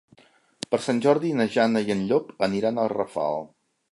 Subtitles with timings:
[0.71, 3.41] Per Sant Jordi na Jana i en Llop aniran a Rafal.